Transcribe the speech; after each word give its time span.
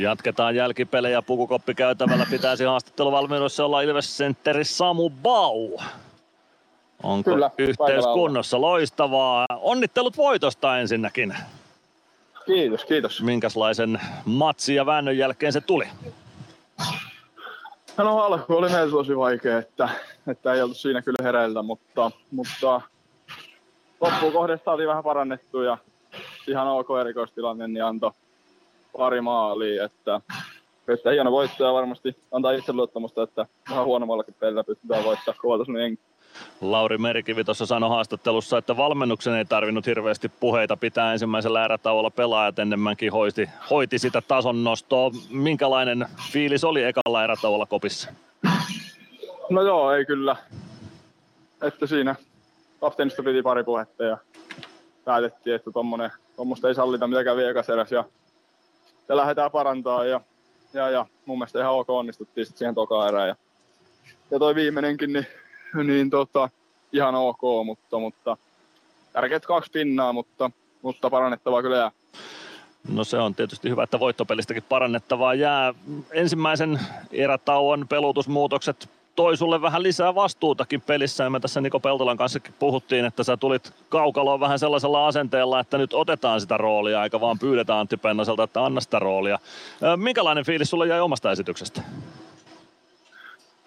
Jatketaan 0.00 0.56
jälkipelejä 0.56 1.22
pukukoppikäytävällä. 1.22 2.26
Pitäisi 2.30 2.64
haastatteluvalmiudessa 2.64 3.64
olla 3.64 3.80
Ilves 3.80 4.18
Centeri 4.18 4.64
Samu 4.64 5.10
Bau. 5.10 5.78
Onko 7.02 7.30
Kyllä, 7.30 7.50
yhteys 7.58 8.04
kunnossa? 8.14 8.60
Loistavaa. 8.60 9.46
Onnittelut 9.56 10.16
voitosta 10.16 10.78
ensinnäkin. 10.78 11.36
Kiitos, 12.46 12.84
kiitos. 12.84 13.22
Minkälaisen 13.22 14.00
matsin 14.24 14.76
ja 14.76 14.86
väännön 14.86 15.18
jälkeen 15.18 15.52
se 15.52 15.60
tuli? 15.60 15.88
No 17.96 18.18
alku 18.18 18.56
oli 18.56 18.70
meillä 18.70 18.90
tosi 18.90 19.16
vaikea, 19.16 19.58
että, 19.58 19.88
että 20.26 20.52
ei 20.52 20.62
oltu 20.62 20.74
siinä 20.74 21.02
kyllä 21.02 21.24
hereillä, 21.24 21.62
mutta, 21.62 22.10
mutta 22.30 22.80
loppuun 24.00 24.32
kohdassa 24.32 24.64
saatiin 24.64 24.88
vähän 24.88 25.04
parannettu 25.04 25.62
ja 25.62 25.78
ihan 26.46 26.68
ok 26.68 26.86
erikoistilanne, 27.00 27.68
niin 27.68 27.84
antoi 27.84 28.12
pari 28.96 29.20
maalia, 29.20 29.84
että, 29.84 30.20
että 30.88 31.10
hieno 31.10 31.32
voitto 31.32 31.64
ja 31.64 31.72
varmasti 31.72 32.16
antaa 32.32 32.52
itseluottamusta, 32.52 33.22
että 33.22 33.46
vähän 33.70 33.84
huonommallakin 33.84 34.34
pelillä 34.40 34.64
pystytään 34.64 35.04
voittamaan 35.04 35.38
kovatasoinen 35.42 35.82
jengi. 35.82 36.00
Lauri 36.60 36.98
Merikivi 36.98 37.44
tuossa 37.44 37.66
sanoi 37.66 37.90
haastattelussa, 37.90 38.58
että 38.58 38.76
valmennuksen 38.76 39.34
ei 39.34 39.44
tarvinnut 39.44 39.86
hirveästi 39.86 40.28
puheita 40.28 40.76
pitää 40.76 41.12
ensimmäisellä 41.12 41.64
erätauolla 41.64 42.10
pelaajat 42.10 42.58
enemmänkin 42.58 43.12
hoiti, 43.12 43.50
hoiti 43.70 43.98
sitä 43.98 44.22
tason 44.28 44.64
nostoa. 44.64 45.10
Minkälainen 45.30 46.06
fiilis 46.32 46.64
oli 46.64 46.82
ekalla 46.82 47.24
erätauolla 47.24 47.66
kopissa? 47.66 48.10
No 49.50 49.62
joo, 49.62 49.92
ei 49.92 50.04
kyllä. 50.06 50.36
Että 51.62 51.86
siinä 51.86 52.14
kapteenista 52.80 53.22
piti 53.22 53.42
pari 53.42 53.64
puhetta 53.64 54.04
ja 54.04 54.18
päätettiin, 55.04 55.56
että 55.56 55.70
tommosta 56.36 56.68
ei 56.68 56.74
sallita 56.74 57.06
mitä 57.06 57.24
kävi 57.24 57.44
ekaseräs 57.44 57.92
ja, 57.92 58.04
ja 59.08 59.16
lähdetään 59.16 59.50
parantaa 59.50 60.04
ja, 60.04 60.20
ja, 60.72 60.90
ja 60.90 61.06
mun 61.26 61.38
mielestä 61.38 61.60
ihan 61.60 61.74
ok 61.74 61.90
onnistuttiin 61.90 62.46
sitten 62.46 62.58
siihen 62.58 62.74
toka 62.74 63.08
erään. 63.08 63.28
Ja, 63.28 63.36
ja 64.30 64.38
toi 64.38 64.54
viimeinenkin, 64.54 65.12
niin, 65.12 65.26
niin 65.84 66.10
tota, 66.10 66.48
ihan 66.92 67.14
ok, 67.14 67.40
mutta, 67.64 67.98
mutta 67.98 68.36
tärkeät 69.12 69.46
kaksi 69.46 69.70
pinnaa, 69.70 70.12
mutta, 70.12 70.50
mutta 70.82 71.10
parannettavaa 71.10 71.62
kyllä 71.62 71.76
jää. 71.76 71.90
No 72.88 73.04
se 73.04 73.18
on 73.18 73.34
tietysti 73.34 73.70
hyvä, 73.70 73.82
että 73.82 74.00
voittopelistäkin 74.00 74.62
parannettavaa 74.62 75.34
jää. 75.34 75.74
Ensimmäisen 76.10 76.80
erätauon 77.12 77.88
pelutusmuutokset 77.88 78.88
toi 79.18 79.36
sulle 79.36 79.62
vähän 79.62 79.82
lisää 79.82 80.14
vastuutakin 80.14 80.80
pelissä. 80.80 81.24
Ja 81.24 81.30
me 81.30 81.40
tässä 81.40 81.60
Niko 81.60 81.80
Peltolan 81.80 82.16
kanssakin 82.16 82.54
puhuttiin, 82.58 83.04
että 83.04 83.24
sä 83.24 83.36
tulit 83.36 83.72
kaukaloon 83.88 84.40
vähän 84.40 84.58
sellaisella 84.58 85.06
asenteella, 85.06 85.60
että 85.60 85.78
nyt 85.78 85.94
otetaan 85.94 86.40
sitä 86.40 86.56
roolia, 86.56 87.04
eikä 87.04 87.20
vaan 87.20 87.38
pyydetä 87.38 87.80
Antti 87.80 87.96
Pennaselta, 87.96 88.42
että 88.42 88.64
anna 88.64 88.80
sitä 88.80 88.98
roolia. 88.98 89.38
Minkälainen 89.96 90.44
fiilis 90.44 90.70
sulle 90.70 90.86
jäi 90.86 91.00
omasta 91.00 91.32
esityksestä? 91.32 91.82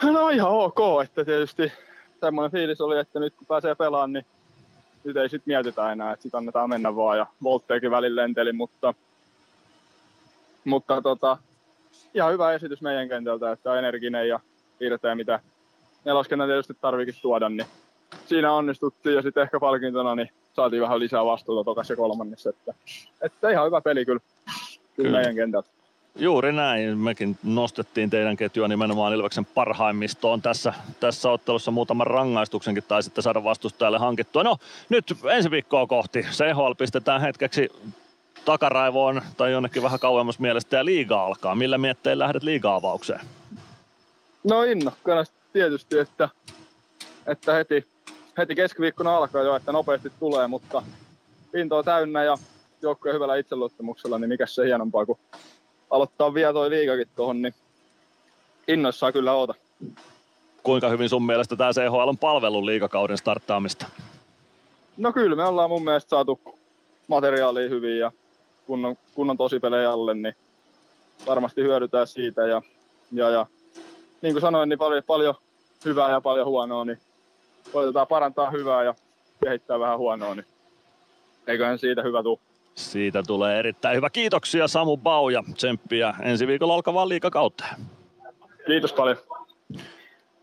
No 0.03 0.29
ihan 0.29 0.51
ok, 0.51 0.79
että 1.03 1.25
tietysti 1.25 1.71
semmoinen 2.19 2.51
fiilis 2.51 2.81
oli, 2.81 2.99
että 2.99 3.19
nyt 3.19 3.33
kun 3.35 3.47
pääsee 3.47 3.75
pelaamaan, 3.75 4.13
niin 4.13 4.25
nyt 5.03 5.17
ei 5.17 5.29
sit 5.29 5.45
mietitä 5.45 5.91
enää, 5.91 6.13
että 6.13 6.23
sit 6.23 6.35
annetaan 6.35 6.69
mennä 6.69 6.95
vaan 6.95 7.17
ja 7.17 7.25
Voltteekin 7.43 7.91
välillä 7.91 8.21
lenteli, 8.21 8.53
mutta, 8.53 8.93
mutta 10.65 11.01
tota, 11.01 11.37
ihan 12.13 12.33
hyvä 12.33 12.53
esitys 12.53 12.81
meidän 12.81 13.09
kentältä, 13.09 13.51
että 13.51 13.79
energinen 13.79 14.27
ja 14.27 14.39
irteä, 14.81 15.15
mitä 15.15 15.39
neloskentän 16.05 16.49
tietysti 16.49 16.73
tarviikin 16.81 17.15
tuoda, 17.21 17.49
niin 17.49 17.67
siinä 18.25 18.53
onnistuttiin 18.53 19.15
ja 19.15 19.21
sitten 19.21 19.43
ehkä 19.43 19.59
palkintona 19.59 20.15
niin 20.15 20.29
saatiin 20.53 20.81
vähän 20.81 20.99
lisää 20.99 21.25
vastuuta 21.25 21.65
tokas 21.65 21.89
ja 21.89 21.95
kolmannessa, 21.95 22.49
että, 22.49 22.73
että 23.21 23.49
ihan 23.49 23.65
hyvä 23.65 23.81
peli 23.81 24.05
kyllä, 24.05 24.19
kyllä, 24.19 24.77
kyllä. 24.95 25.17
meidän 25.17 25.35
kentältä. 25.35 25.69
Juuri 26.15 26.51
näin. 26.51 26.97
Mekin 26.97 27.37
nostettiin 27.43 28.09
teidän 28.09 28.37
ketjua 28.37 28.67
nimenomaan 28.67 29.13
Ilveksen 29.13 29.45
parhaimmistoon 29.45 30.41
tässä, 30.41 30.73
tässä 30.99 31.31
ottelussa. 31.31 31.71
Muutaman 31.71 32.07
rangaistuksenkin 32.07 32.83
taisitte 32.87 33.21
saada 33.21 33.43
vastustajalle 33.43 33.97
hankittua. 33.97 34.43
No 34.43 34.57
nyt 34.89 35.05
ensi 35.31 35.51
viikkoa 35.51 35.87
kohti. 35.87 36.21
CHL 36.21 36.73
pistetään 36.77 37.21
hetkeksi 37.21 37.69
takaraivoon 38.45 39.21
tai 39.37 39.51
jonnekin 39.51 39.83
vähän 39.83 39.99
kauemmas 39.99 40.39
mielestä 40.39 40.77
ja 40.77 40.85
liiga 40.85 41.25
alkaa. 41.25 41.55
Millä 41.55 41.77
miettein 41.77 42.19
lähdet 42.19 42.43
liiga-avaukseen? 42.43 43.21
No 44.43 44.63
innokkaana 44.63 45.23
tietysti, 45.53 45.99
että, 45.99 46.29
että 47.27 47.53
heti, 47.53 47.87
heti 48.37 48.55
keskiviikkona 48.55 49.17
alkaa 49.17 49.43
jo, 49.43 49.55
että 49.55 49.71
nopeasti 49.71 50.11
tulee, 50.19 50.47
mutta 50.47 50.83
on 51.71 51.85
täynnä 51.85 52.23
ja 52.23 52.37
joukkojen 52.81 53.15
hyvällä 53.15 53.35
itseluottamuksella, 53.35 54.19
niin 54.19 54.29
mikä 54.29 54.45
se 54.45 54.65
hienompaa 54.65 55.05
kuin 55.05 55.19
aloittaa 55.89 56.33
vielä 56.33 56.53
toi 56.53 56.69
liikakin 56.69 57.07
tuohon, 57.15 57.41
niin 57.41 57.53
innoissaan 58.67 59.13
kyllä 59.13 59.33
oota. 59.33 59.53
Kuinka 60.63 60.89
hyvin 60.89 61.09
sun 61.09 61.25
mielestä 61.25 61.55
tämä 61.55 61.73
CHL 61.73 62.07
on 62.07 62.17
palvelun 62.17 62.65
liikakauden 62.65 63.17
starttaamista? 63.17 63.85
No 64.97 65.13
kyllä, 65.13 65.35
me 65.35 65.43
ollaan 65.43 65.69
mun 65.69 65.83
mielestä 65.83 66.09
saatu 66.09 66.39
materiaalia 67.07 67.69
hyvin 67.69 67.99
ja 67.99 68.11
kunnon, 68.67 68.95
kunnon 69.15 69.37
tosipelejä 69.37 69.91
alle, 69.91 70.13
niin 70.13 70.35
varmasti 71.27 71.61
hyödytään 71.61 72.07
siitä. 72.07 72.47
Ja, 72.47 72.61
ja, 73.11 73.29
ja 73.29 73.45
niin 74.21 74.33
kuin 74.33 74.41
sanoin, 74.41 74.69
niin 74.69 74.79
paljon, 74.79 75.03
paljon 75.07 75.35
hyvää 75.85 76.09
ja 76.09 76.21
paljon 76.21 76.47
huonoa, 76.47 76.85
niin 76.85 76.99
koitetaan 77.71 78.07
parantaa 78.07 78.51
hyvää 78.51 78.83
ja 78.83 78.95
kehittää 79.43 79.79
vähän 79.79 79.97
huonoa, 79.97 80.35
niin 80.35 80.45
eiköhän 81.47 81.79
siitä 81.79 82.03
hyvä 82.03 82.23
tule. 82.23 82.39
Siitä 82.75 83.23
tulee 83.27 83.59
erittäin 83.59 83.95
hyvä. 83.97 84.09
Kiitoksia 84.09 84.67
Samu 84.67 84.97
Bau 84.97 85.29
ja 85.29 85.43
tsemppiä 85.55 86.13
ensi 86.21 86.47
viikolla 86.47 86.73
alkavaan 86.73 87.09
liikakauteen. 87.09 87.75
Kiitos 88.65 88.93
paljon. 88.93 89.17